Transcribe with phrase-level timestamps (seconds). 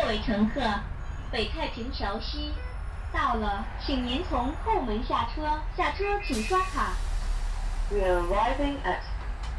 [0.00, 0.62] 各位乘客，
[1.30, 2.54] 北太平桥西
[3.12, 5.60] 到了，请您从后门下车。
[5.76, 6.94] 下车请刷卡。
[7.90, 9.00] We are arriving at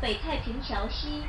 [0.02, 1.26] 北太平桥西。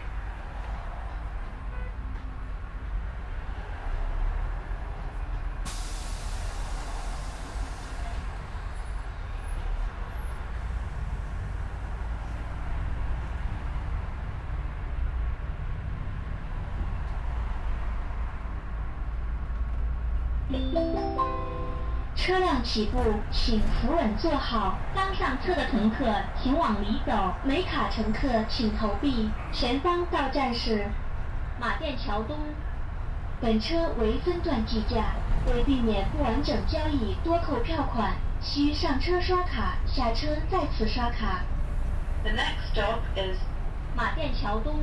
[22.63, 22.99] 起步，
[23.31, 24.79] 请扶稳坐好。
[24.95, 26.05] 刚上车的乘客
[26.41, 29.31] 请往里走，没卡乘客请投币。
[29.53, 30.87] 前方到站是
[31.61, 32.37] 马甸桥东。
[33.41, 35.15] 本车为分段计价，
[35.47, 41.43] 为避免不完整交易多扣票款，需上车刷卡，下车再次刷卡。
[42.23, 43.37] the next stop is
[43.97, 44.77] 马甸桥东。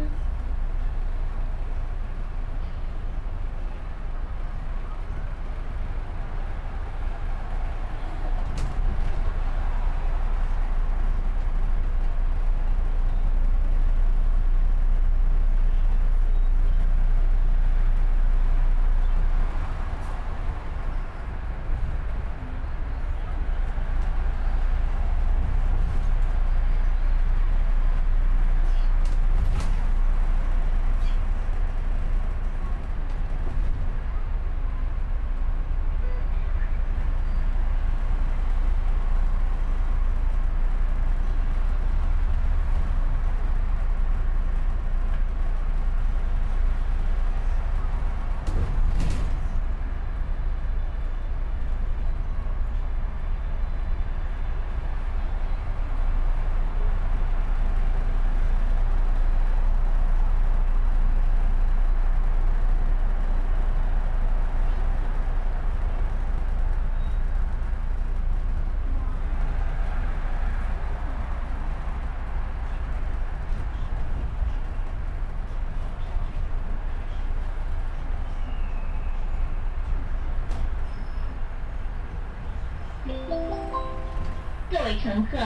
[84.79, 85.37] 各位乘客，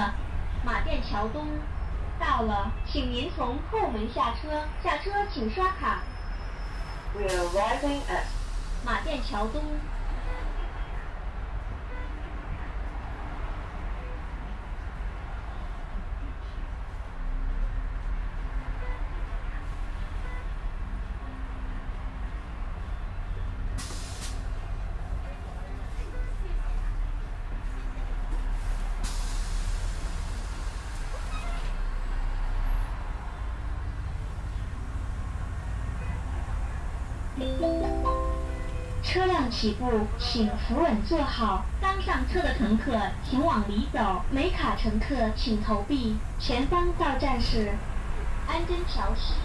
[0.63, 1.47] 马甸桥东
[2.19, 4.61] 到了，请您从后门下车。
[4.83, 6.03] 下车请刷卡。
[7.15, 8.25] we are arriving at
[8.85, 9.63] 马甸桥东。
[39.53, 41.63] 起步，请扶稳坐好。
[41.79, 46.17] 刚上车的乘客请往里走，没卡乘客请投币。
[46.39, 47.73] 前方到站是
[48.47, 49.35] 安贞桥西。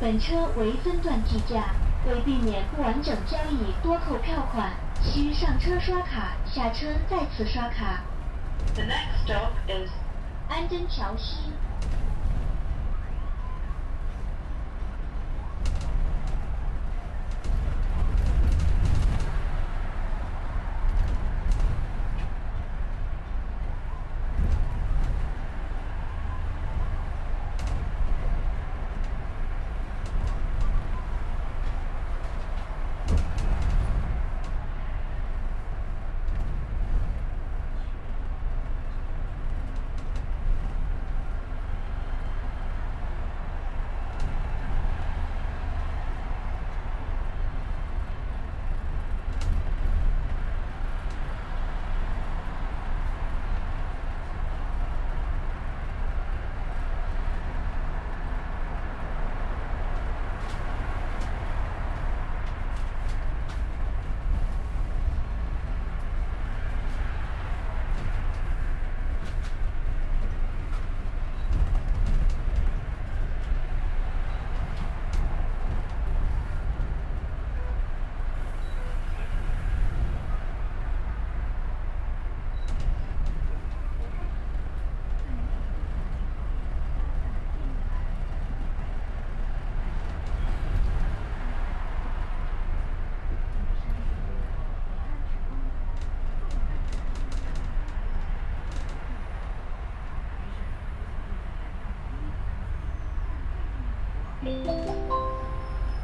[0.00, 1.74] 本车为分段计价，
[2.06, 4.70] 为避免不完整交易多扣票款，
[5.02, 8.04] 需上车刷卡，下车再次刷卡。
[8.74, 9.90] the next stop is
[10.48, 11.38] 安贞桥西。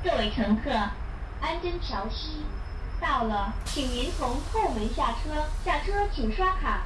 [0.01, 0.71] 各位乘客，
[1.41, 2.45] 安贞桥西。
[3.01, 6.83] 到了，请您从后门下车，下车请刷卡。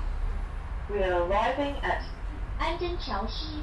[0.88, 2.00] We are arriving at
[2.58, 3.62] 安贞桥西。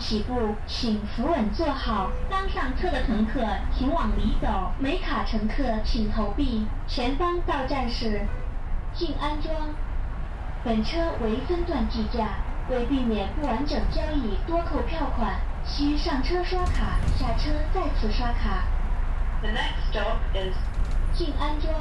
[0.00, 2.10] 起步，请扶稳坐好。
[2.30, 6.66] 刚上车的乘客请往里走，没卡乘客请投币。
[6.88, 8.26] 前方到站是
[8.94, 9.54] 静安庄。
[10.64, 18.64] 本车为分段计价，为避免不完整交易多扣票款，需上车刷卡，下车再次刷卡。
[19.42, 20.56] the next stop is
[21.12, 21.72] 静安庄。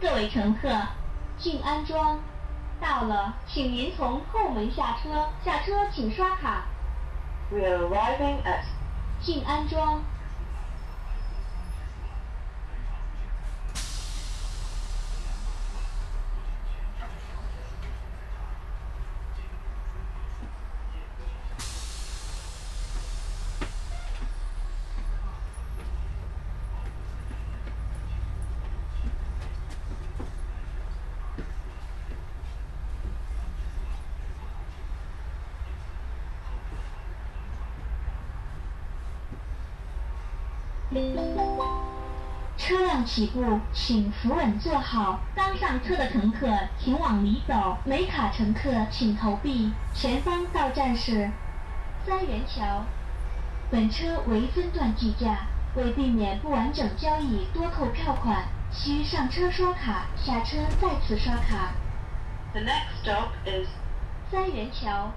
[0.00, 0.68] 各位乘客，
[1.38, 2.18] 静安庄
[2.80, 5.28] 到了，请您从后门下车。
[5.44, 6.64] 下车请刷卡。
[7.50, 8.64] We are arriving at
[9.20, 10.02] 静安庄。
[42.58, 45.20] 车辆起步，请扶稳坐好。
[45.34, 46.46] 刚上车的乘客
[46.78, 49.72] 请往里走，没卡乘客请投币。
[49.94, 51.30] 前方到站是
[52.06, 52.84] 三元桥。
[53.70, 61.72] 本车为分段计价，为避免不完整交易多扣票款，需上车刷卡，下车再次刷卡。
[62.52, 63.66] the next stop is
[64.30, 65.10] 三元桥。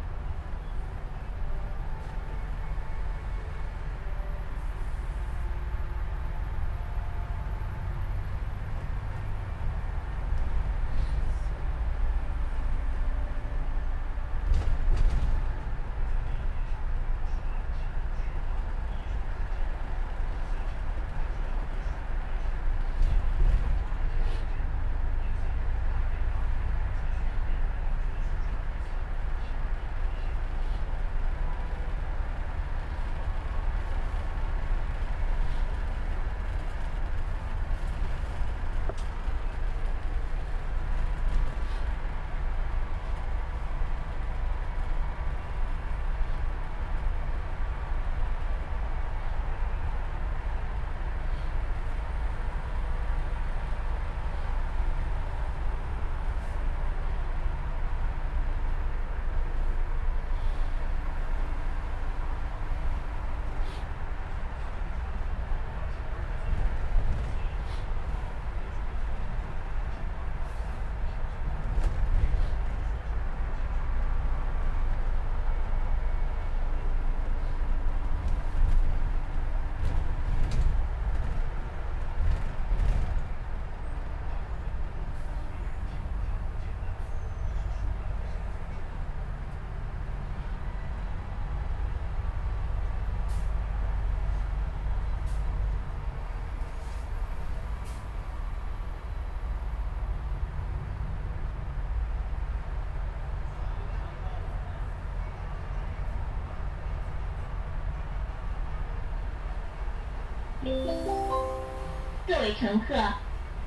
[112.27, 112.95] 各位乘客，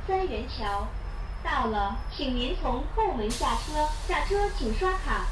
[0.05, 0.88] 三元桥
[1.44, 3.88] 到了，请您从后门下车。
[4.09, 5.27] 下车请刷卡。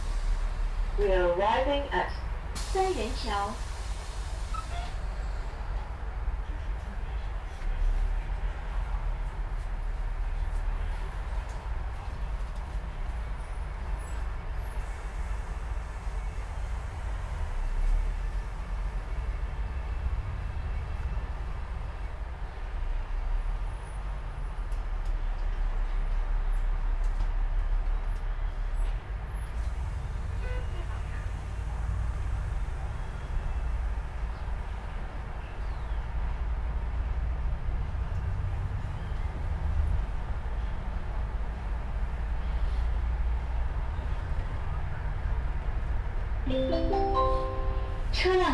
[0.97, 2.07] we are arriving at
[2.55, 3.51] 三元桥。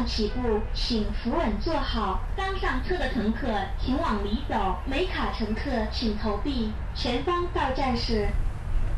[0.05, 2.21] 起步，请扶稳坐好。
[2.37, 6.73] 刚上车的乘客请往里走，没卡乘客请投币。
[6.95, 8.29] 前方到站是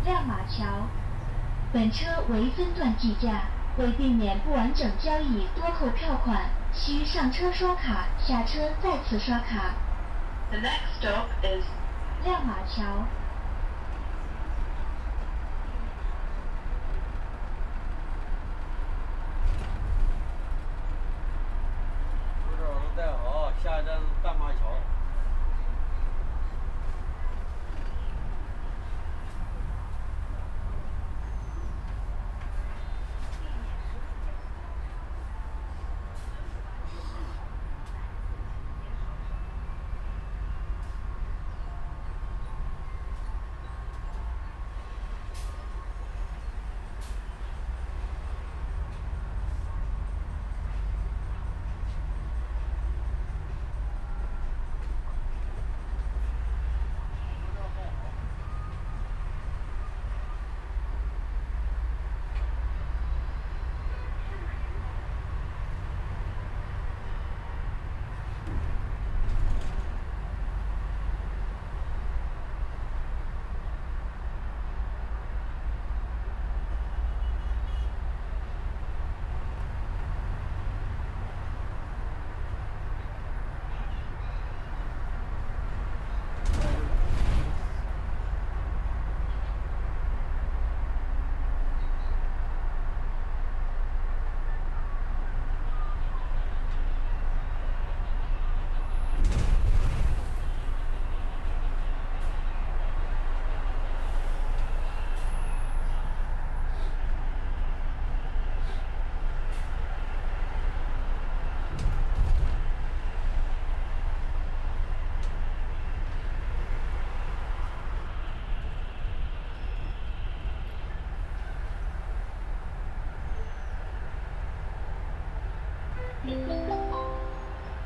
[0.05, 0.64] 亮马桥。
[1.73, 3.43] 本车为分段计价，
[3.79, 9.75] 为避免不完整交易多扣票款，需上车刷卡，下车再次刷卡。
[10.51, 11.64] the next stop is
[12.25, 12.83] 亮马桥。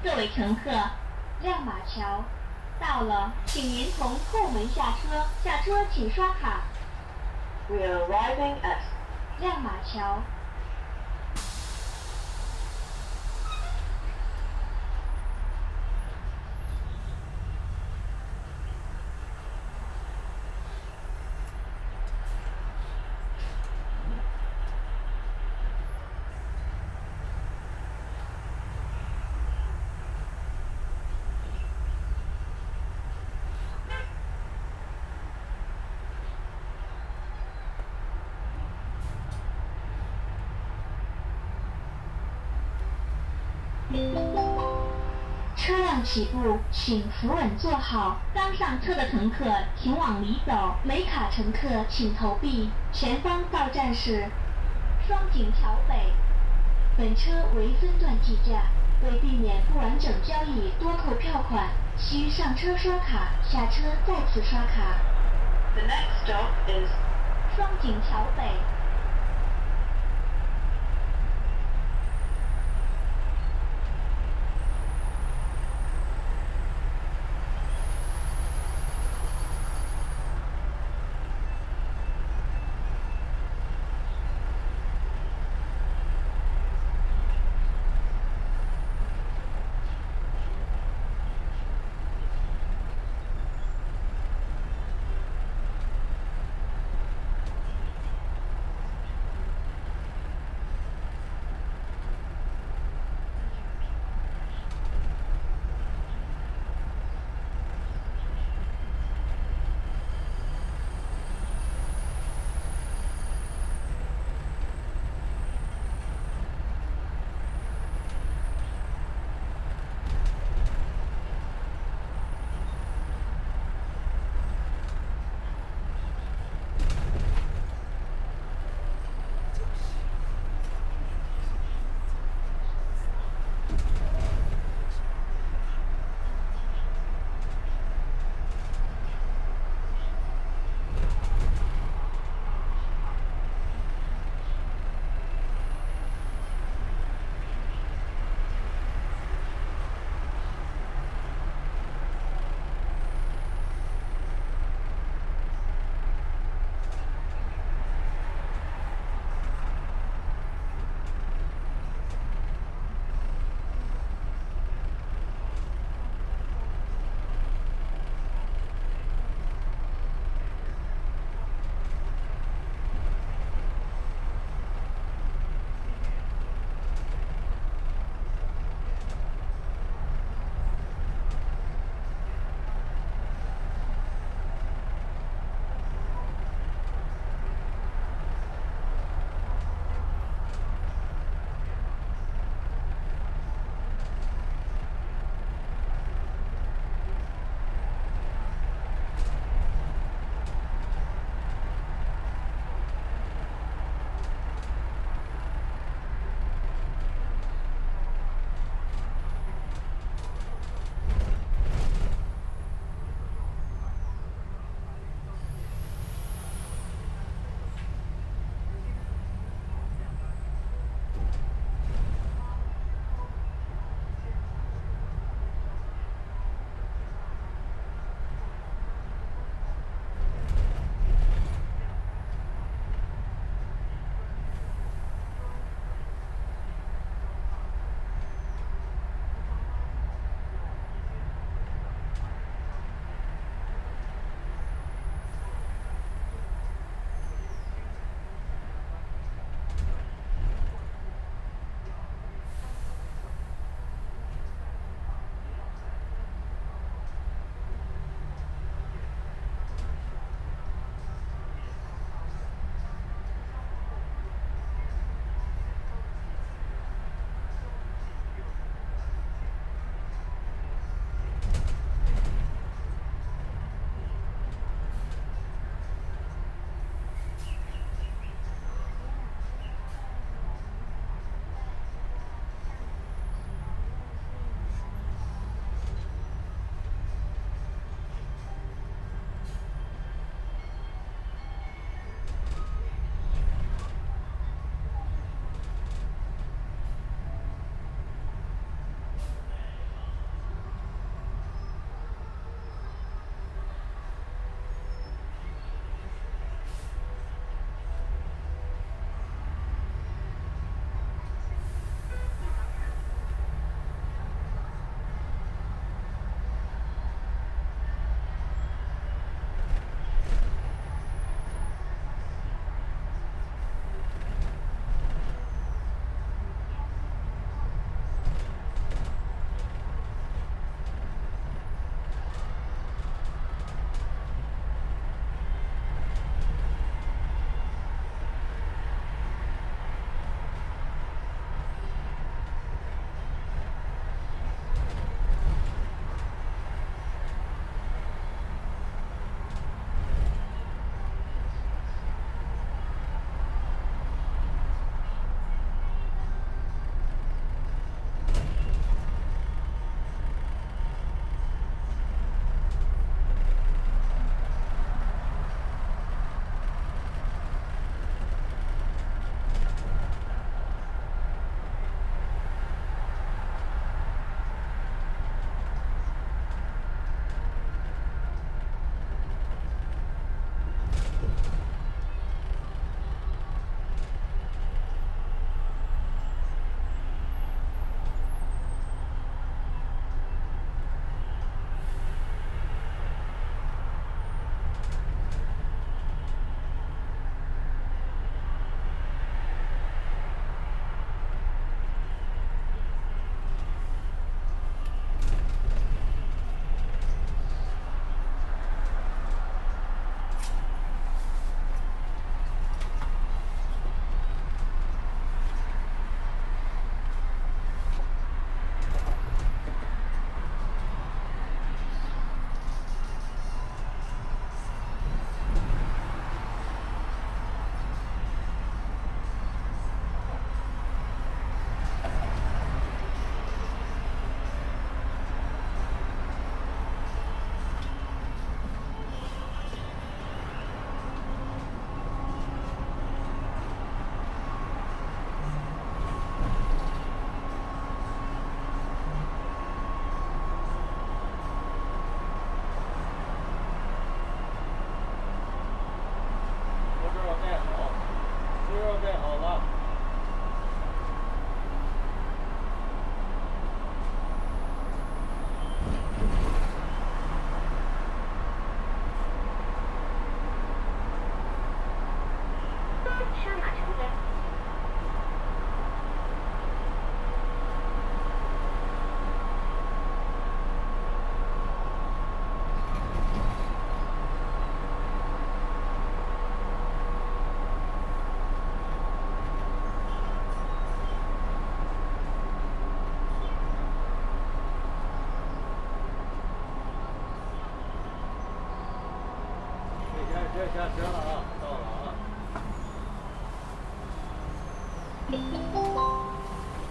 [0.00, 0.70] 各位乘客，
[1.42, 2.22] 亮马桥
[2.78, 5.26] 到了，请您从后门下车。
[5.42, 6.61] 下车请刷卡。
[7.68, 8.78] We are arriving at
[9.40, 10.22] 亮马桥。
[45.56, 48.16] 车辆起步，请扶稳坐好。
[48.35, 49.44] 刚上车的乘客
[49.76, 52.70] 请往里走，没卡乘客请投币。
[52.92, 54.28] 前方到站是
[55.07, 56.12] 双井桥北。
[56.96, 58.62] 本车为分段计价，
[59.04, 64.98] 为避免不完整交易多扣票款，需上车刷卡，下车再次刷卡。
[65.76, 66.90] the next stop is
[67.54, 68.42] 双井桥北。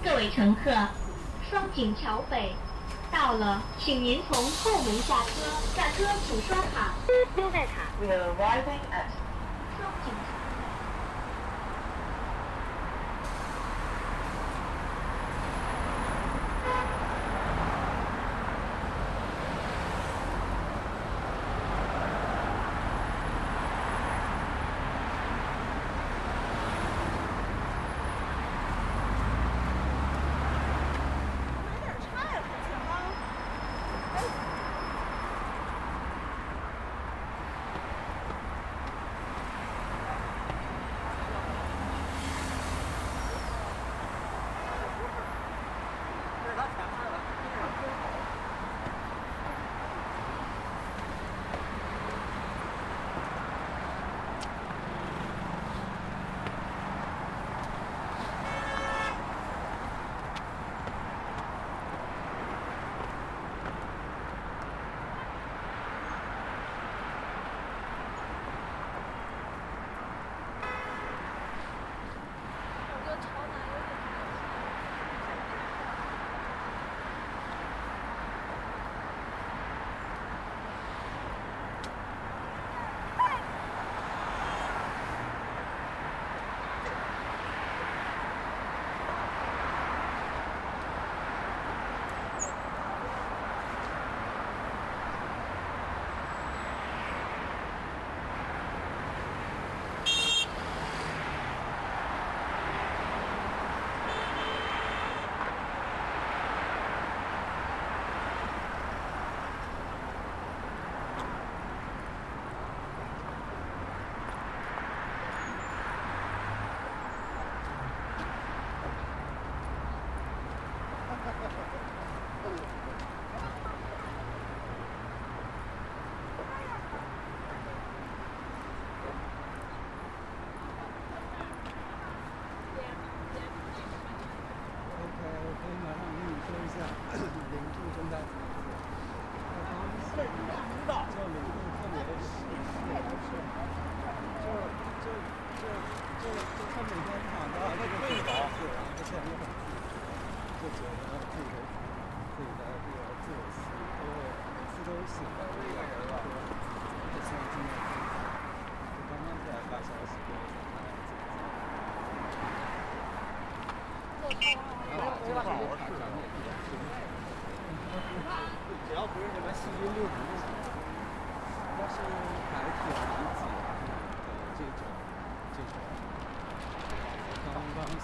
[0.04, 0.72] 各位乘客，
[1.50, 2.54] 双井桥北
[3.10, 5.30] 到了，请您从后门下车。
[5.74, 6.96] 下车请刷卡，
[7.34, 7.84] 丢在卡。
[8.02, 8.82] We are arriving.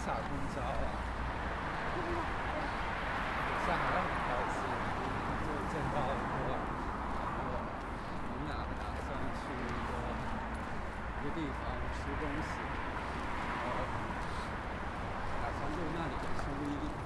[0.03, 0.85] 下公交了，
[3.63, 4.59] 下公交很高兴，
[5.39, 6.59] 就见到我，
[7.15, 7.39] 然后
[8.27, 9.07] 我们俩打算
[9.39, 9.91] 去一个
[11.21, 12.51] 一个地方吃东西，
[13.47, 13.79] 然后
[15.41, 17.02] 打算用那里的声音。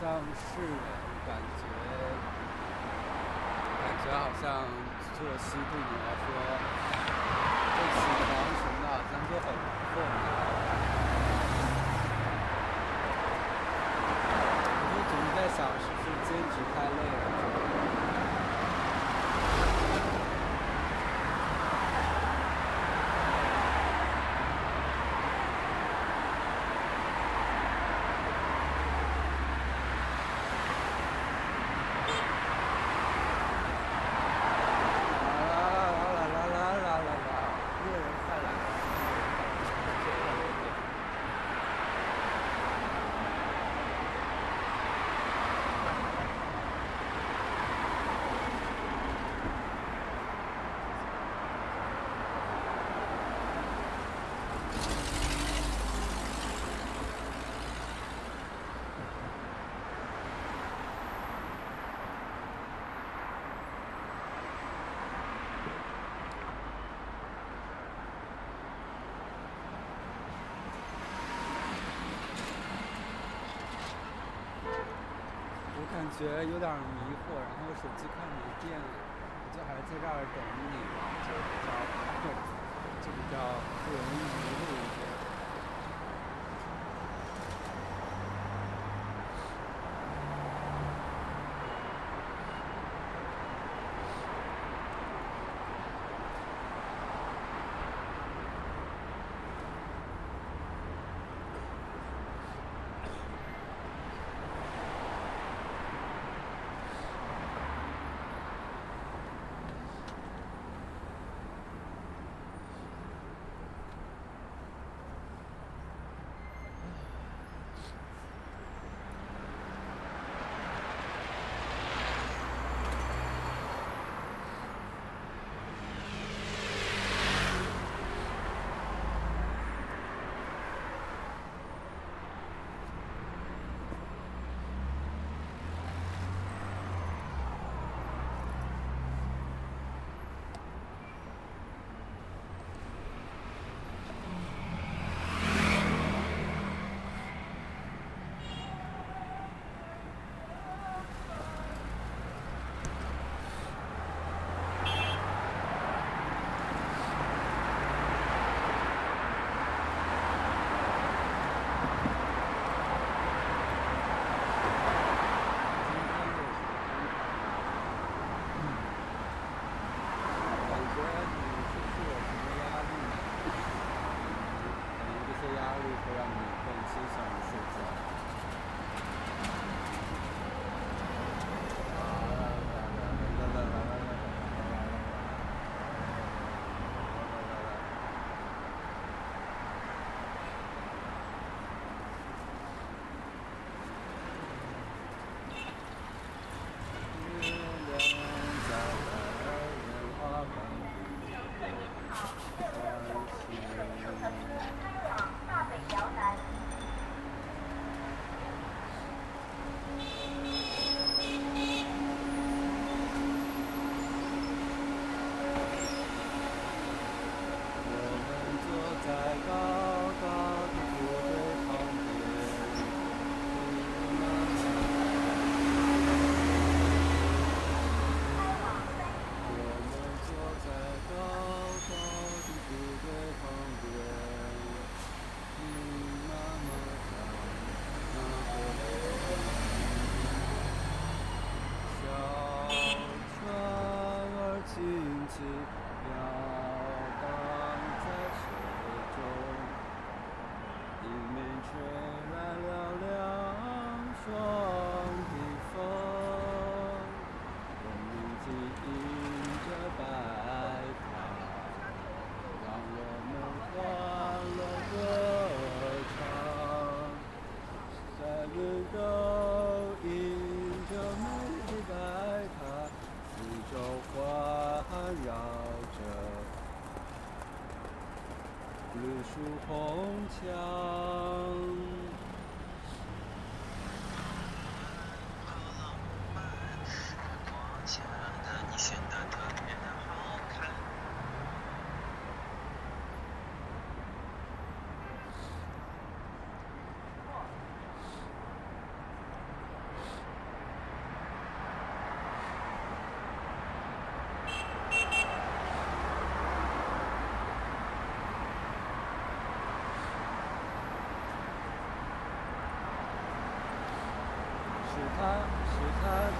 [0.00, 0.62] 像是
[1.26, 1.66] 感觉，
[3.82, 4.62] 感觉好像
[5.18, 6.26] 作息对你来说，
[7.74, 9.50] 这起床什么的好像就很
[9.92, 10.16] 困难。
[14.70, 17.27] 我就总在想，是不是兼职太累了？
[76.08, 78.88] 感觉有点迷惑，然后手机快没电了，
[79.44, 80.40] 我就还在这儿等
[80.72, 81.68] 你吧，就比较
[82.24, 82.32] 困，
[83.04, 83.36] 就比较
[83.84, 84.67] 不容易迷路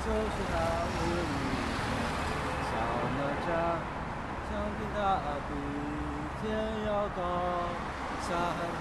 [0.09, 0.57] 就是他，
[0.89, 1.37] 我有你。
[2.65, 2.73] 小
[3.13, 3.49] 哪吒，
[4.49, 4.97] 想必他
[5.45, 5.53] 比
[6.41, 6.49] 天
[6.89, 7.21] 要高，
[8.25, 8.59] 下海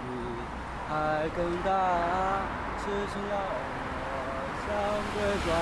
[0.00, 0.02] 比
[0.88, 1.68] 海更大。
[2.80, 4.16] 痴情要我
[4.64, 4.66] 像
[5.12, 5.52] 鬼怪，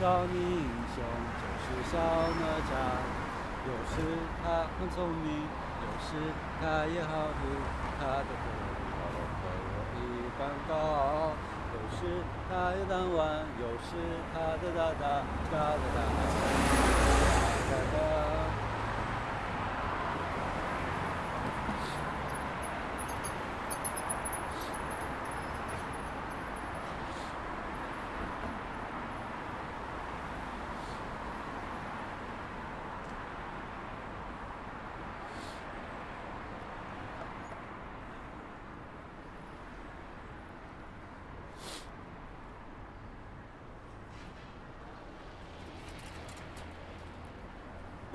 [0.24, 0.64] 年英
[0.96, 1.04] 雄
[1.36, 1.92] 就是小
[2.40, 2.72] 哪吒。
[3.68, 3.94] 有时
[4.42, 5.44] 他很聪明，
[5.84, 6.32] 有时
[6.62, 7.44] 他也好赌，
[8.00, 8.46] 他的个
[8.88, 9.04] 头
[9.36, 10.00] 和我一
[10.38, 10.72] 般高。
[11.98, 12.04] 是
[12.48, 13.90] 他也贪玩，有时
[14.32, 15.02] 他的哒哒
[15.50, 18.27] 哒哒哒哒哒哒。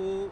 [0.04, 0.30] 呜。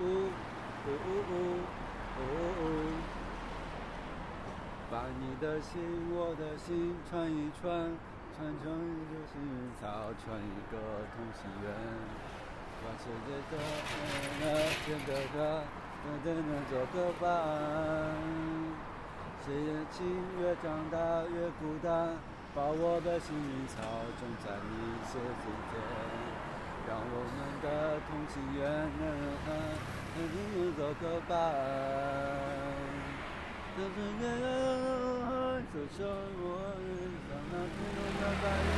[0.00, 2.20] 呜呜呜呜
[2.60, 2.62] 呜！
[4.90, 5.80] 把你的心，
[6.10, 7.62] 我的心串一串，
[8.36, 10.74] 串成一个幸运草，串一个
[11.14, 11.70] 同心圆。
[12.82, 13.52] 把世界的
[14.40, 14.42] 那
[14.84, 15.34] 天的他，
[16.04, 17.22] 等等能做个伴。
[19.46, 19.96] 谁年轻
[20.40, 20.98] 越长大
[21.32, 22.18] 越孤单。
[22.54, 23.82] 把我的幸运草
[24.14, 25.74] 种在你鞋子间，
[26.86, 28.62] 让我们的同心圆
[28.94, 29.02] 能
[29.42, 29.58] 能
[30.78, 31.34] 做个伴。
[33.74, 34.24] 等着年
[35.74, 36.78] 就像我
[37.26, 38.70] 像那天空的白云，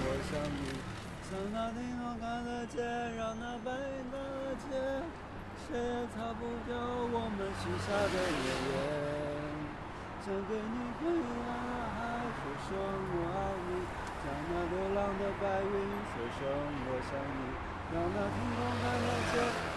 [0.00, 0.80] 我想你，
[1.28, 2.80] 像那天空看得见，
[3.14, 4.72] 让那白云看得见，
[5.68, 8.72] 谁也擦不掉我们许下的诺言。
[10.24, 11.12] 想给你回
[11.44, 11.63] 答。
[12.66, 13.36] 说声我爱
[13.68, 13.70] 你，
[14.24, 15.68] 像那流浪的白云；
[16.14, 16.48] 说声
[16.86, 17.40] 我想你，
[17.92, 19.73] 让那天空看得见。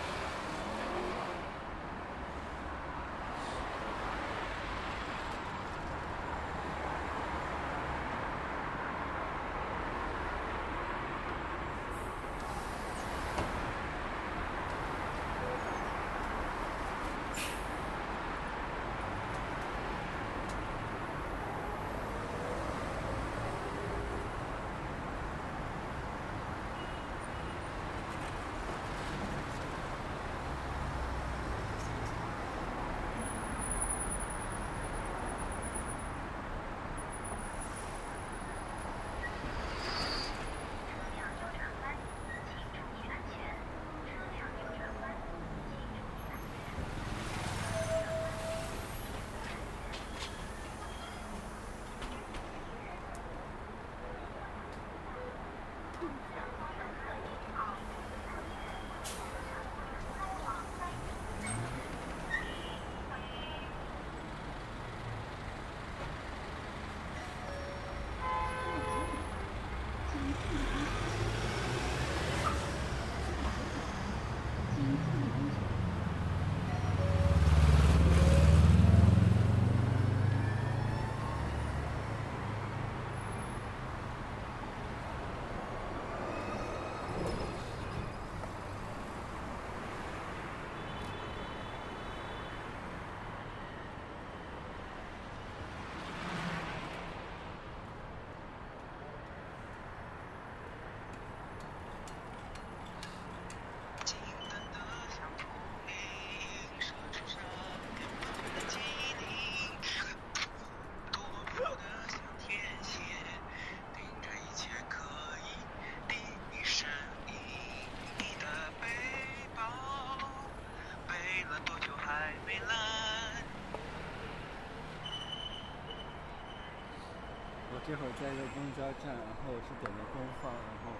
[127.87, 130.91] 这会儿在一个公交站，然后是点的东方，然后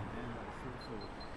[0.00, 1.31] 里面很舒服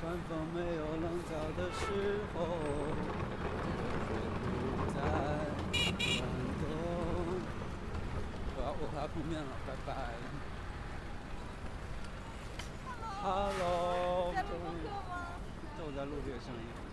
[0.00, 1.80] 山峰没有棱角的时
[2.34, 2.36] 候，
[4.76, 6.22] 不再感
[6.60, 6.62] 动。
[8.56, 9.88] 我要我快要碰面了，拜拜。
[13.22, 15.12] Hello，在录播客吗？
[15.78, 16.83] 这我在录这个声音。